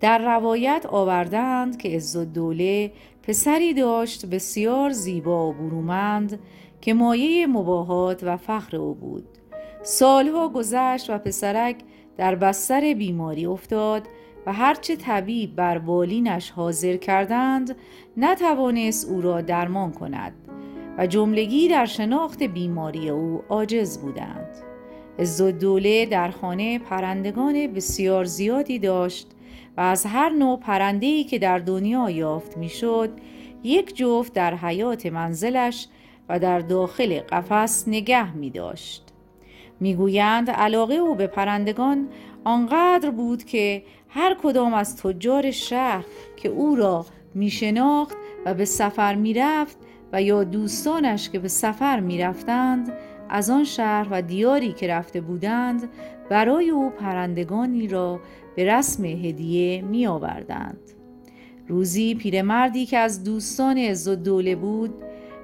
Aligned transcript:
در 0.00 0.18
روایت 0.36 0.86
آوردند 0.88 1.78
که 1.78 2.00
دوله 2.34 2.92
پسری 3.22 3.74
داشت 3.74 4.26
بسیار 4.26 4.90
زیبا 4.90 5.50
و 5.50 5.52
برومند 5.52 6.38
که 6.80 6.94
مایه 6.94 7.46
مباهات 7.46 8.24
و 8.24 8.36
فخر 8.36 8.76
او 8.76 8.94
بود. 8.94 9.24
سالها 9.82 10.48
گذشت 10.48 11.10
و 11.10 11.18
پسرک 11.18 11.76
در 12.16 12.34
بستر 12.34 12.94
بیماری 12.94 13.46
افتاد 13.46 14.08
و 14.46 14.52
هرچه 14.52 14.96
طبیب 14.96 15.56
بر 15.56 15.78
بالینش 15.78 16.50
حاضر 16.50 16.96
کردند 16.96 17.76
نتوانست 18.16 19.08
او 19.08 19.20
را 19.20 19.40
درمان 19.40 19.92
کند 19.92 20.32
و 20.98 21.06
جملگی 21.06 21.68
در 21.68 21.86
شناخت 21.86 22.42
بیماری 22.42 23.10
او 23.10 23.42
عاجز 23.48 23.98
بودند. 23.98 24.48
عزالدوله 25.18 26.06
در 26.06 26.30
خانه 26.30 26.78
پرندگان 26.78 27.66
بسیار 27.66 28.24
زیادی 28.24 28.78
داشت 28.78 29.26
و 29.76 29.80
از 29.80 30.06
هر 30.06 30.28
نوع 30.28 30.58
پرنده‌ای 30.58 31.24
که 31.24 31.38
در 31.38 31.58
دنیا 31.58 32.10
یافت 32.10 32.56
می‌شد 32.56 33.10
یک 33.62 33.96
جفت 33.96 34.32
در 34.32 34.54
حیات 34.54 35.06
منزلش 35.06 35.88
و 36.28 36.38
در 36.38 36.58
داخل 36.58 37.20
قفس 37.20 37.88
نگه 37.88 38.36
می 38.36 38.50
داشت. 38.50 39.04
می‌گویند 39.80 40.50
علاقه 40.50 40.94
او 40.94 41.14
به 41.14 41.26
پرندگان 41.26 42.08
آنقدر 42.44 43.10
بود 43.10 43.44
که 43.44 43.82
هر 44.08 44.36
کدام 44.42 44.74
از 44.74 44.96
تجار 44.96 45.50
شهر 45.50 46.04
که 46.36 46.48
او 46.48 46.76
را 46.76 47.06
می 47.34 47.50
شناخت 47.50 48.16
و 48.44 48.54
به 48.54 48.64
سفر 48.64 49.14
می 49.14 49.34
رفت 49.34 49.78
و 50.12 50.22
یا 50.22 50.44
دوستانش 50.44 51.30
که 51.30 51.38
به 51.38 51.48
سفر 51.48 52.00
می 52.00 52.18
رفتند 52.18 52.92
از 53.28 53.50
آن 53.50 53.64
شهر 53.64 54.06
و 54.10 54.22
دیاری 54.22 54.72
که 54.72 54.88
رفته 54.88 55.20
بودند 55.20 55.88
برای 56.30 56.70
او 56.70 56.90
پرندگانی 56.90 57.88
را 57.88 58.20
به 58.56 58.64
رسم 58.64 59.04
هدیه 59.04 59.82
می 59.82 60.06
آوردند. 60.06 60.80
روزی 61.68 62.14
پیرمردی 62.14 62.86
که 62.86 62.98
از 62.98 63.24
دوستان 63.24 63.92
دوله 64.24 64.56
بود 64.56 64.94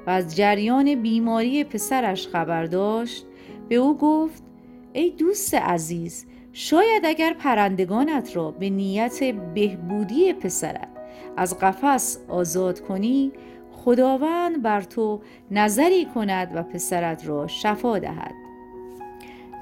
و 0.07 0.11
از 0.11 0.37
جریان 0.37 0.95
بیماری 0.95 1.65
پسرش 1.65 2.29
خبر 2.29 2.65
داشت 2.65 3.27
به 3.69 3.75
او 3.75 3.99
گفت 3.99 4.43
ای 4.93 5.11
دوست 5.11 5.55
عزیز 5.55 6.27
شاید 6.53 7.03
اگر 7.05 7.35
پرندگانت 7.35 8.37
را 8.37 8.51
به 8.51 8.71
نیت 8.71 9.25
بهبودی 9.55 10.33
پسرت 10.33 10.89
از 11.37 11.59
قفس 11.59 12.19
آزاد 12.29 12.81
کنی 12.81 13.33
خداوند 13.77 14.63
بر 14.63 14.81
تو 14.81 15.21
نظری 15.51 16.05
کند 16.05 16.51
و 16.55 16.63
پسرت 16.63 17.29
را 17.29 17.47
شفا 17.47 17.99
دهد. 17.99 18.35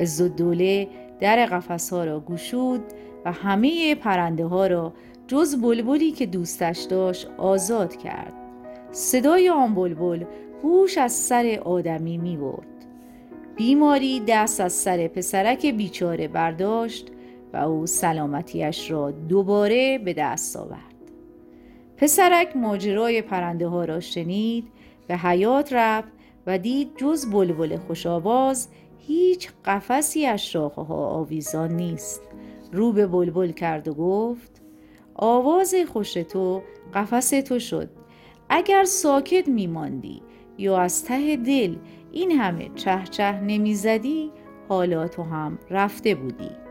عزالدوله 0.01 0.89
در 1.21 1.47
قفس 1.47 1.93
ها 1.93 2.05
را 2.05 2.21
گشود 2.21 2.83
و 3.25 3.33
همه 3.33 3.95
پرنده 3.95 4.47
ها 4.47 4.67
را 4.67 4.93
جز 5.27 5.61
بلبلی 5.61 6.13
که 6.13 6.27
دوستش 6.27 6.81
داشت 6.81 7.29
آزاد 7.39 7.97
کرد. 7.97 8.33
صدای 8.91 9.49
آن 9.49 9.75
بلبل 9.75 10.25
هوش 10.63 10.99
از 10.99 11.13
سر 11.13 11.61
آدمی 11.65 12.19
می 12.19 12.37
برد. 12.37 12.67
بیماری 13.57 14.23
دست 14.29 14.61
از 14.61 14.73
سر 14.73 15.09
پسرک 15.09 15.67
بیچاره 15.67 16.29
برداشت 16.29 17.09
و 17.53 17.57
او 17.57 17.87
سلامتیش 17.87 18.91
را 18.91 19.11
دوباره 19.11 19.99
به 19.99 20.15
دست 20.15 20.57
آورد. 20.57 20.92
پسرک 22.03 22.57
ماجرای 22.57 23.23
پرنده 23.23 23.69
ها 23.69 23.85
را 23.85 24.01
شنید 24.01 24.69
به 25.07 25.17
حیات 25.17 25.73
رفت 25.73 26.13
و 26.47 26.59
دید 26.59 26.97
جز 26.97 27.31
بلبل 27.31 27.77
خوشآواز 27.77 28.69
هیچ 28.99 29.51
قفسی 29.65 30.27
از 30.27 30.47
شاخه 30.47 30.83
ها 30.83 31.07
آویزان 31.07 31.73
نیست. 31.73 32.23
رو 32.73 32.93
به 32.93 33.07
بلبل 33.07 33.53
کرد 33.53 33.89
و 33.89 33.95
گفت 33.95 34.63
آواز 35.15 35.75
خوش 35.93 36.13
تو 36.13 36.63
قفس 36.95 37.31
تو 37.31 37.59
شد. 37.59 37.89
اگر 38.49 38.85
ساکت 38.85 39.49
میماندی 39.49 40.23
یا 40.59 40.79
از 40.79 41.05
ته 41.05 41.37
دل 41.37 41.77
این 42.13 42.31
همه 42.31 42.71
چه 43.11 43.41
نمی‌زدی 43.41 44.31
حالا 44.69 45.09
تو 45.09 45.23
هم 45.23 45.59
رفته 45.71 46.15
بودی. 46.15 46.62